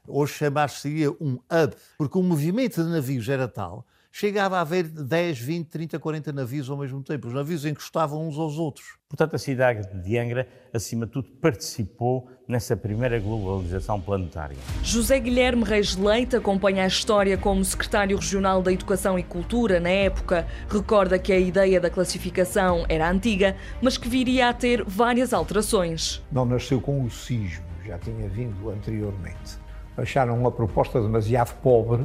Hoje 0.09 0.35
chamar-se-ia 0.35 1.11
um 1.12 1.35
hub, 1.35 1.76
porque 1.99 2.19
o 2.19 2.23
movimento 2.23 2.83
de 2.83 2.88
navios 2.88 3.29
era 3.29 3.49
tal, 3.49 3.85
chegava 4.19 4.57
a 4.57 4.61
haver 4.62 4.85
10, 4.85 5.38
20, 5.38 5.67
30, 5.67 5.99
40 5.99 6.33
navios 6.33 6.71
ao 6.71 6.76
mesmo 6.79 7.03
tempo. 7.03 7.29
Os 7.29 7.35
navios 7.35 7.67
encostavam 7.67 8.26
uns 8.26 8.38
aos 8.38 8.57
outros. 8.57 8.97
Portanto, 9.09 9.37
a 9.37 9.38
cidade 9.38 9.87
de 10.03 10.17
Angra, 10.17 10.49
acima 10.73 11.05
de 11.05 11.12
tudo, 11.12 11.29
participou 11.41 12.26
nessa 12.49 12.75
primeira 12.75 13.21
globalização 13.21 14.00
planetária. 14.00 14.57
José 14.83 15.21
Guilherme 15.21 15.65
Reis 15.65 15.97
Leite 15.97 16.35
acompanha 16.35 16.85
a 16.85 16.87
história 16.87 17.37
como 17.37 17.62
secretário 17.62 18.17
regional 18.17 18.62
da 18.62 18.73
Educação 18.73 19.19
e 19.19 19.23
Cultura 19.23 19.79
na 19.81 19.91
época. 19.91 20.47
Recorda 20.67 21.19
que 21.19 21.33
a 21.33 21.38
ideia 21.38 21.79
da 21.79 21.91
classificação 21.91 22.87
era 22.88 23.11
antiga, 23.11 23.55
mas 23.83 23.99
que 23.99 24.09
viria 24.09 24.49
a 24.49 24.55
ter 24.55 24.83
várias 24.83 25.35
alterações. 25.35 26.23
Não 26.33 26.47
nasceu 26.47 26.81
com 26.81 27.05
o 27.05 27.11
sismo 27.11 27.66
já 27.87 27.99
tinha 27.99 28.28
vindo 28.28 28.71
anteriormente. 28.71 29.59
Acharam 29.97 30.38
uma 30.38 30.50
proposta 30.50 31.00
demasiado 31.00 31.55
pobre 31.61 32.05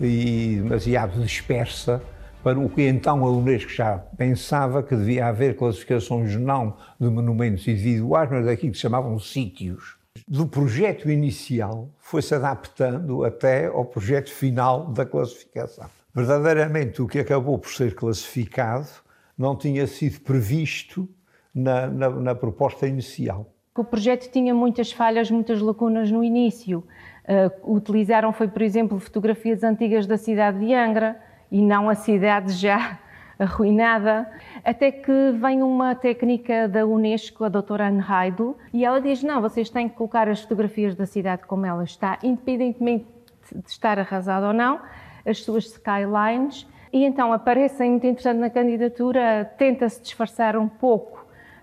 e 0.00 0.60
demasiado 0.62 1.20
dispersa 1.20 2.02
para 2.42 2.58
o 2.58 2.68
que 2.70 2.82
então 2.82 3.24
a 3.24 3.30
Unesco 3.30 3.70
já 3.70 3.98
pensava 3.98 4.82
que 4.82 4.94
devia 4.96 5.26
haver 5.26 5.56
classificações 5.56 6.36
não 6.36 6.76
de 6.98 7.08
monumentos 7.08 7.66
individuais, 7.66 8.30
mas 8.30 8.46
daquilo 8.46 8.72
que 8.72 8.78
chamavam 8.78 9.18
sítios. 9.18 9.96
Do 10.26 10.46
projeto 10.46 11.10
inicial 11.10 11.90
foi-se 11.98 12.34
adaptando 12.34 13.24
até 13.24 13.66
ao 13.66 13.84
projeto 13.84 14.30
final 14.30 14.86
da 14.86 15.04
classificação. 15.04 15.86
Verdadeiramente, 16.14 17.02
o 17.02 17.06
que 17.06 17.18
acabou 17.18 17.58
por 17.58 17.70
ser 17.70 17.94
classificado 17.94 18.88
não 19.36 19.56
tinha 19.56 19.86
sido 19.86 20.20
previsto 20.20 21.08
na, 21.54 21.86
na, 21.86 22.10
na 22.10 22.34
proposta 22.34 22.86
inicial 22.86 23.52
que 23.78 23.82
o 23.82 23.84
projeto 23.84 24.28
tinha 24.28 24.52
muitas 24.52 24.90
falhas, 24.90 25.30
muitas 25.30 25.60
lacunas 25.60 26.10
no 26.10 26.24
início. 26.24 26.82
Uh, 27.24 27.76
utilizaram 27.76 28.32
foi, 28.32 28.48
por 28.48 28.62
exemplo, 28.62 28.98
fotografias 28.98 29.62
antigas 29.62 30.04
da 30.04 30.16
cidade 30.16 30.58
de 30.58 30.74
Angra 30.74 31.16
e 31.48 31.62
não 31.62 31.88
a 31.88 31.94
cidade 31.94 32.52
já 32.54 32.98
arruinada, 33.38 34.28
até 34.64 34.90
que 34.90 35.30
vem 35.40 35.62
uma 35.62 35.94
técnica 35.94 36.66
da 36.66 36.84
Unesco, 36.84 37.44
a 37.44 37.48
doutora 37.48 37.86
Anne 37.86 38.02
Heidel, 38.02 38.56
e 38.72 38.84
ela 38.84 39.00
diz, 39.00 39.22
não, 39.22 39.40
vocês 39.40 39.70
têm 39.70 39.88
que 39.88 39.94
colocar 39.94 40.28
as 40.28 40.40
fotografias 40.40 40.96
da 40.96 41.06
cidade 41.06 41.42
como 41.46 41.64
ela 41.64 41.84
está, 41.84 42.18
independentemente 42.24 43.06
de 43.54 43.70
estar 43.70 43.96
arrasada 43.96 44.48
ou 44.48 44.52
não, 44.52 44.80
as 45.24 45.40
suas 45.44 45.66
skylines, 45.66 46.66
e 46.92 47.04
então 47.04 47.32
aparecem 47.32 47.92
muito 47.92 48.08
interessante 48.08 48.38
na 48.38 48.50
candidatura, 48.50 49.44
tenta-se 49.56 50.02
disfarçar 50.02 50.56
um 50.56 50.66
pouco 50.68 51.17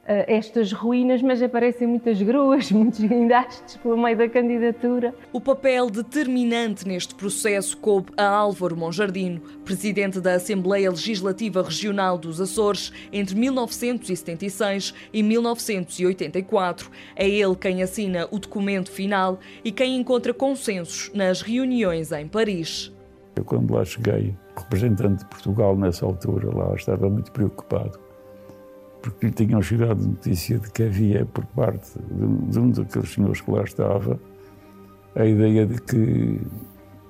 estas 0.07 0.71
ruínas, 0.71 1.21
mas 1.21 1.41
aparecem 1.41 1.87
muitas 1.87 2.21
gruas, 2.21 2.69
muitos 2.71 2.99
guindastes 2.99 3.77
pelo 3.77 3.97
meio 3.97 4.17
da 4.17 4.29
candidatura. 4.29 5.13
O 5.33 5.41
papel 5.41 5.89
determinante 5.89 6.87
neste 6.87 7.15
processo 7.15 7.75
coube 7.77 8.11
a 8.15 8.27
Álvaro 8.27 8.77
Monjardino, 8.77 9.41
presidente 9.63 10.19
da 10.21 10.35
Assembleia 10.35 10.89
Legislativa 10.89 11.63
Regional 11.63 12.17
dos 12.17 12.39
Açores 12.39 12.91
entre 13.11 13.35
1976 13.35 14.93
e 15.11 15.23
1984. 15.23 16.91
É 17.15 17.27
ele 17.27 17.55
quem 17.55 17.81
assina 17.81 18.27
o 18.29 18.37
documento 18.37 18.91
final 18.91 19.39
e 19.63 19.71
quem 19.71 19.97
encontra 19.97 20.33
consensos 20.33 21.11
nas 21.13 21.41
reuniões 21.41 22.11
em 22.11 22.27
Paris. 22.27 22.93
Eu, 23.35 23.43
quando 23.43 23.73
lá 23.73 23.83
cheguei, 23.83 24.33
representante 24.55 25.23
de 25.23 25.29
Portugal 25.29 25.75
nessa 25.75 26.05
altura, 26.05 26.55
lá 26.55 26.73
estava 26.75 27.09
muito 27.09 27.31
preocupado 27.31 28.04
porque 29.05 29.27
lhe 29.27 29.31
tinham 29.31 29.61
chegado 29.61 30.03
notícia 30.03 30.57
de 30.57 30.71
que 30.71 30.83
havia, 30.83 31.25
por 31.25 31.45
parte 31.45 31.99
de, 31.99 32.49
de 32.49 32.59
um 32.59 32.71
daqueles 32.71 33.13
senhores 33.13 33.39
que 33.39 33.51
lá 33.51 33.63
estava, 33.63 34.19
a 35.15 35.25
ideia 35.25 35.65
de 35.65 35.79
que 35.79 36.41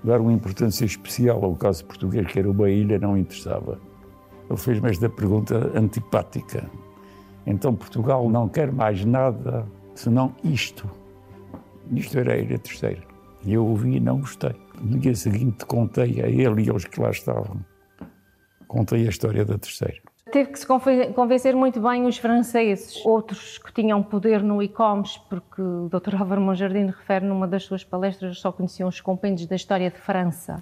dar 0.03 0.19
uma 0.19 0.33
importância 0.33 0.83
especial 0.83 1.43
ao 1.43 1.55
caso 1.55 1.85
português, 1.85 2.27
que 2.27 2.37
era 2.37 2.51
uma 2.51 2.69
ilha, 2.69 2.99
não 2.99 3.17
interessava. 3.17 3.79
Ele 4.49 4.59
fez-me 4.59 4.89
esta 4.89 5.09
pergunta 5.09 5.71
antipática. 5.73 6.69
Então 7.45 7.73
Portugal 7.73 8.29
não 8.29 8.49
quer 8.49 8.71
mais 8.71 9.05
nada 9.05 9.65
senão 9.95 10.35
isto. 10.43 10.89
Isto 11.91 12.19
era 12.19 12.33
a 12.33 12.37
Ilha 12.37 12.59
Terceira. 12.59 13.03
E 13.43 13.53
eu 13.53 13.65
ouvi 13.65 13.95
e 13.95 13.99
não 13.99 14.19
gostei. 14.19 14.55
No 14.81 14.99
dia 14.99 15.15
seguinte 15.15 15.65
contei 15.65 16.21
a 16.21 16.27
ele 16.27 16.63
e 16.63 16.69
aos 16.69 16.83
que 16.83 16.99
lá 16.99 17.09
estavam, 17.09 17.63
contei 18.67 19.05
a 19.05 19.09
história 19.09 19.45
da 19.45 19.57
Terceira. 19.57 20.04
Teve 20.35 20.51
que 20.51 20.59
se 20.59 20.67
convencer 20.67 21.55
muito 21.55 21.79
bem 21.79 22.05
os 22.05 22.17
franceses, 22.17 23.01
outros 23.05 23.57
que 23.57 23.71
tinham 23.71 24.03
poder 24.03 24.43
no 24.43 24.61
ICOMS, 24.61 25.17
porque 25.29 25.61
o 25.61 25.87
Dr. 25.87 26.13
Álvaro 26.19 26.41
Monjardino 26.41 26.91
refere 26.91 27.25
numa 27.25 27.47
das 27.47 27.63
suas 27.63 27.85
palestras 27.85 28.37
só 28.37 28.51
conheciam 28.51 28.89
os 28.89 28.99
compêndios 28.99 29.47
da 29.47 29.55
história 29.55 29.89
de 29.89 29.97
França 29.97 30.61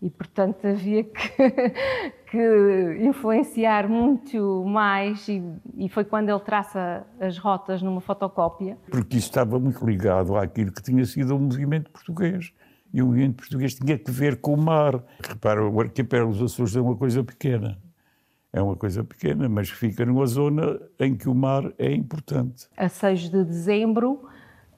e, 0.00 0.08
portanto, 0.08 0.66
havia 0.66 1.04
que, 1.04 1.30
que 2.32 2.98
influenciar 3.02 3.90
muito 3.90 4.64
mais 4.64 5.28
e, 5.28 5.44
e, 5.76 5.86
foi 5.90 6.06
quando 6.06 6.30
ele 6.30 6.40
traça 6.40 7.06
as 7.20 7.36
rotas 7.36 7.82
numa 7.82 8.00
fotocópia. 8.00 8.78
Porque 8.90 9.18
isso 9.18 9.28
estava 9.28 9.60
muito 9.60 9.84
ligado 9.84 10.34
àquilo 10.34 10.72
que 10.72 10.82
tinha 10.82 11.04
sido 11.04 11.36
o 11.36 11.38
movimento 11.38 11.90
português. 11.90 12.54
E 12.90 13.02
o 13.02 13.06
movimento 13.08 13.36
português 13.36 13.74
tinha 13.74 13.98
que 13.98 14.10
ver 14.10 14.40
com 14.40 14.54
o 14.54 14.56
mar. 14.56 15.04
Repara, 15.22 15.62
o 15.62 15.78
arquipélago 15.78 16.32
dos 16.32 16.54
Açores 16.54 16.74
é 16.74 16.80
uma 16.80 16.96
coisa 16.96 17.22
pequena 17.22 17.76
é 18.52 18.60
uma 18.60 18.76
coisa 18.76 19.04
pequena, 19.04 19.48
mas 19.48 19.70
fica 19.70 20.04
numa 20.04 20.26
zona 20.26 20.80
em 20.98 21.16
que 21.16 21.28
o 21.28 21.34
mar 21.34 21.72
é 21.78 21.92
importante. 21.92 22.68
A 22.76 22.88
6 22.88 23.30
de 23.30 23.44
dezembro 23.44 24.28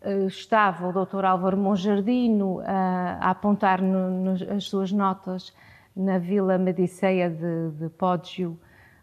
eh, 0.03 0.27
estava 0.27 0.89
o 0.89 1.05
Dr. 1.05 1.25
Álvaro 1.25 1.57
Monjardino 1.57 2.61
a, 2.61 3.19
a 3.21 3.31
apontar 3.31 3.81
no, 3.81 4.11
no, 4.11 4.33
as 4.55 4.65
suas 4.65 4.93
notas 4.93 5.55
na 5.97 6.19
Vila 6.19 6.59
Mediceia 6.59 7.31
de, 7.31 7.71
de 7.79 7.89
Poggio, 7.91 8.59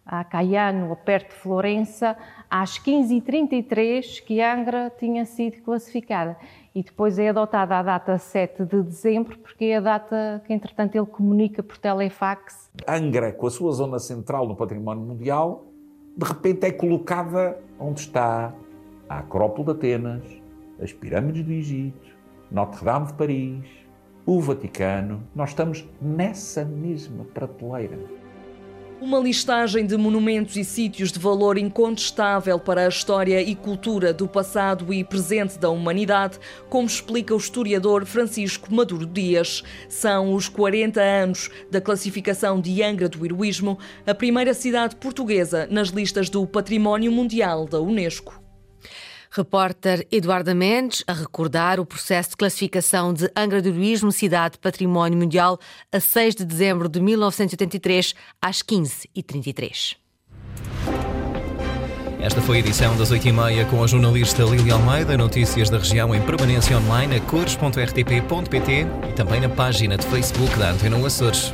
a 0.06 0.24
Caiano, 0.24 0.96
perto 0.96 1.30
de 1.30 1.36
Florença, 1.36 2.18
às 2.50 2.80
15h33 2.80 4.24
que 4.24 4.42
Angra 4.42 4.92
tinha 4.98 5.24
sido 5.26 5.62
classificada 5.62 6.36
e 6.74 6.84
depois 6.84 7.18
é 7.18 7.30
adotada 7.30 7.78
a 7.78 7.84
data 7.84 8.18
7 8.18 8.66
de 8.66 8.84
dezembro, 8.84 9.38
porque 9.40 9.66
é 9.66 9.78
a 9.78 9.80
data 9.80 10.42
que, 10.46 10.54
entretanto, 10.54 10.96
ele 10.96 11.06
comunica 11.06 11.64
por 11.64 11.78
telefax. 11.78 12.70
Angra, 12.88 13.32
com 13.32 13.48
a 13.48 13.50
sua 13.50 13.72
zona 13.72 14.00
central 14.00 14.48
no 14.48 14.56
património 14.56 15.04
mundial, 15.04 15.66
de 16.16 16.26
repente 16.26 16.66
é 16.66 16.72
colocada 16.72 17.58
onde 17.80 18.02
está 18.02 18.54
a 19.08 19.20
Acrópole 19.20 19.66
de 19.66 19.72
Atenas, 19.72 20.24
as 20.82 20.94
pirâmides 20.94 21.44
do 21.44 21.52
Egito, 21.52 22.08
Notre-Dame 22.52 23.08
de 23.08 23.14
Paris, 23.14 23.66
o 24.26 24.40
Vaticano. 24.40 25.24
Nós 25.34 25.50
estamos 25.50 25.90
nessa 26.02 26.64
mesma 26.64 27.26
prateleira. 27.26 27.98
Uma 29.01 29.18
listagem 29.18 29.86
de 29.86 29.96
monumentos 29.96 30.58
e 30.58 30.63
sítios 30.65 31.10
de 31.10 31.20
valor 31.20 31.58
incontestável 31.58 32.60
para 32.60 32.86
a 32.86 32.89
história 32.89 33.41
e 33.41 33.56
cultura 33.56 34.12
do 34.12 34.27
passado 34.27 34.94
e 34.94 35.06
presente 35.06 35.58
da 35.58 35.70
humanidade, 35.70 36.38
como 36.70 36.86
explica 36.86 37.34
o 37.34 37.38
historiador 37.38 38.06
Francisco 38.06 38.74
Maduro 38.74 39.06
Dias. 39.06 39.63
São 39.88 40.34
os 40.34 40.50
40 40.50 41.00
anos 41.00 41.50
da 41.72 41.79
classificação 41.79 42.60
de 42.60 42.84
Angra 42.84 43.08
do 43.08 43.25
Heroísmo, 43.25 43.79
a 44.06 44.13
primeira 44.13 44.53
cidade 44.53 44.98
portuguesa 44.98 45.65
nas 45.72 45.88
listas 45.88 46.29
do 46.29 46.46
Património 46.46 47.10
Mundial 47.10 47.65
da 47.68 47.79
Unesco. 47.79 48.49
Repórter 49.32 50.08
Eduardo 50.12 50.56
Mendes 50.56 51.04
a 51.08 51.14
recordar 51.14 51.80
o 51.80 51.86
processo 51.86 52.32
de 52.32 52.38
classificação 52.38 53.14
de 53.14 53.30
Angra 53.36 53.62
do 53.62 53.70
Heroísmo 53.70 54.12
Cidade 54.12 54.58
Património 54.58 55.18
Mundial 55.18 55.60
a 55.92 56.00
6 56.00 56.36
de 56.36 56.46
dezembro 56.46 56.90
de 56.90 57.00
1983, 57.00 58.14
às 58.42 58.64
15h33. 58.64 59.98
Esta 62.22 62.42
foi 62.42 62.58
a 62.58 62.60
edição 62.60 62.98
das 62.98 63.13
8h30 63.13 63.70
com 63.70 63.82
a 63.82 63.88
jornalista 63.88 64.44
Lili 64.44 64.72
Almeida. 64.72 65.18
Notícias 65.18 65.70
da 65.70 65.78
região 65.78 66.13
em 66.13 66.22
permanência 66.22 66.78
online 66.78 67.15
a 67.15 67.22
cores.rtp.pt 67.22 68.88
e 69.10 69.13
também 69.13 69.39
na 69.39 69.48
página 69.48 69.98
de 69.98 70.06
Facebook 70.06 70.54
da 70.60 70.72
Antena 70.72 71.06
Açores. 71.08 71.54